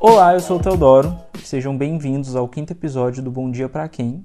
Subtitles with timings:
[0.00, 1.16] Olá, eu sou o Teodoro.
[1.42, 4.24] Sejam bem-vindos ao quinto episódio do Bom Dia para Quem.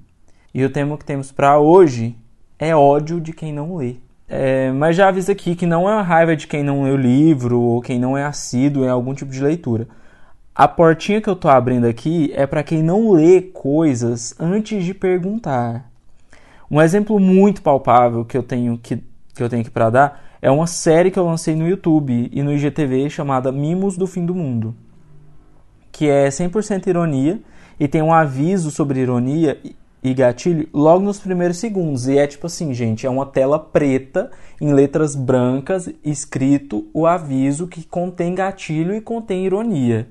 [0.53, 2.15] E o tema que temos para hoje
[2.59, 3.95] é ódio de quem não lê.
[4.29, 6.97] É, mas já aviso aqui que não é uma raiva de quem não lê o
[6.97, 9.87] livro ou quem não é assíduo em algum tipo de leitura.
[10.55, 14.93] A portinha que eu tô abrindo aqui é para quem não lê coisas antes de
[14.93, 15.89] perguntar.
[16.69, 20.51] Um exemplo muito palpável que eu tenho que, que eu tenho aqui para dar é
[20.51, 24.35] uma série que eu lancei no YouTube e no IGTV chamada Mimos do Fim do
[24.35, 24.75] Mundo
[25.93, 27.39] que é 100% ironia
[27.79, 29.57] e tem um aviso sobre ironia
[30.03, 32.07] e gatilho logo nos primeiros segundos.
[32.07, 37.67] E é tipo assim, gente, é uma tela preta em letras brancas escrito o aviso
[37.67, 40.09] que contém gatilho e contém ironia.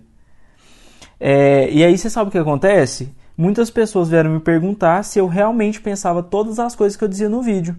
[1.25, 3.15] É, e aí você sabe o que acontece?
[3.39, 7.29] Muitas pessoas vieram me perguntar se eu realmente pensava todas as coisas que eu dizia
[7.29, 7.77] no vídeo.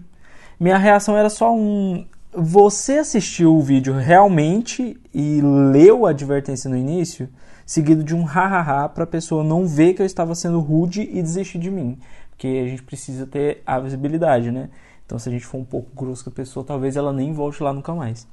[0.58, 2.06] Minha reação era só um.
[2.32, 7.28] Você assistiu o vídeo realmente e leu a advertência no início?
[7.66, 11.22] seguido de um hahaha para a pessoa não ver que eu estava sendo rude e
[11.22, 11.98] desistir de mim.
[12.30, 14.70] Porque a gente precisa ter a visibilidade, né?
[15.06, 17.62] Então, se a gente for um pouco grosso com a pessoa, talvez ela nem volte
[17.62, 18.26] lá nunca mais.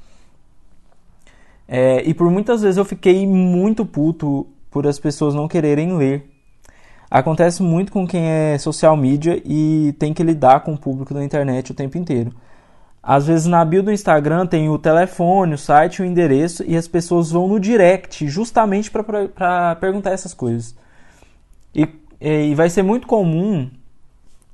[1.67, 6.27] É, e por muitas vezes eu fiquei muito puto por as pessoas não quererem ler.
[7.09, 11.23] Acontece muito com quem é social media e tem que lidar com o público da
[11.23, 12.33] internet o tempo inteiro.
[13.03, 16.87] Às vezes na bio do Instagram tem o telefone, o site, o endereço e as
[16.87, 20.73] pessoas vão no direct justamente para perguntar essas coisas.
[21.75, 21.87] E,
[22.21, 23.69] e vai ser muito comum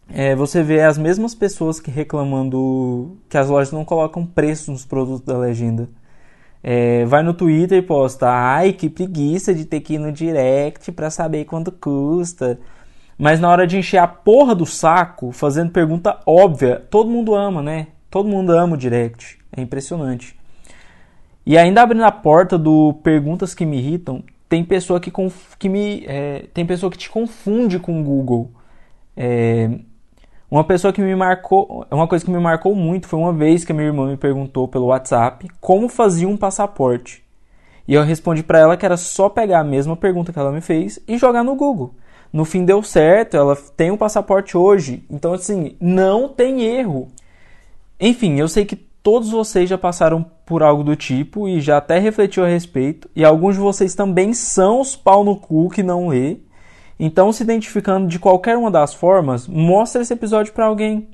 [0.10, 4.86] é, você ver as mesmas pessoas que reclamando que as lojas não colocam preço nos
[4.86, 5.90] produtos da legenda.
[6.64, 10.92] É, vai no Twitter e posta, ai que preguiça de ter que ir no direct
[10.92, 12.60] para saber quanto custa.
[13.18, 17.62] Mas na hora de encher a porra do saco, fazendo pergunta óbvia, todo mundo ama,
[17.62, 17.88] né?
[18.12, 19.40] Todo mundo ama o direct.
[19.52, 20.38] É impressionante.
[21.46, 25.12] E ainda abrindo a porta do perguntas que me irritam, tem pessoa que,
[25.58, 28.52] que me é, tem pessoa que te confunde com o Google.
[29.16, 29.80] É,
[30.50, 33.72] uma pessoa que me marcou, uma coisa que me marcou muito foi uma vez que
[33.72, 37.24] a minha irmã me perguntou pelo WhatsApp como fazia um passaporte.
[37.88, 40.62] E eu respondi para ela que era só pegar a mesma pergunta que ela me
[40.62, 41.94] fez e jogar no Google.
[42.32, 45.04] No fim deu certo, ela tem um passaporte hoje.
[45.10, 47.10] Então assim, não tem erro.
[48.00, 51.98] Enfim, eu sei que todos vocês já passaram por algo do tipo e já até
[51.98, 56.10] refletiu a respeito, e alguns de vocês também são os pau no cu que não
[56.10, 56.38] lê.
[57.00, 61.08] Então, se identificando de qualquer uma das formas, mostra esse episódio para alguém.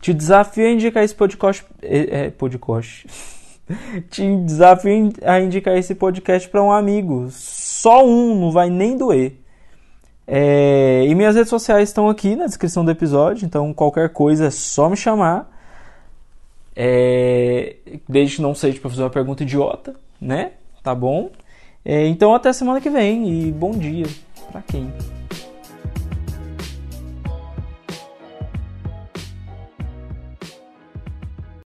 [0.00, 1.64] Te desafio a indicar esse podcast.
[1.80, 3.06] É, é podcast.
[4.10, 7.28] Te desafio a indicar esse podcast para um amigo.
[7.30, 9.38] Só um, não vai nem doer.
[10.26, 14.50] É, e minhas redes sociais estão aqui na descrição do episódio, então qualquer coisa é
[14.50, 15.50] só me chamar.
[16.76, 17.76] É,
[18.08, 20.52] desde que não seja para fazer uma pergunta idiota, né?
[20.82, 21.30] Tá bom?
[21.84, 24.06] É, então até semana que vem e bom dia
[24.44, 24.92] para quem?